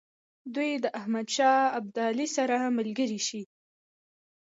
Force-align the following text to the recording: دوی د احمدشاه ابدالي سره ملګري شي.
دوی 0.55 0.71
د 0.83 0.85
احمدشاه 0.99 1.59
ابدالي 1.79 2.27
سره 2.35 2.55
ملګري 2.77 3.19
شي. 3.27 3.41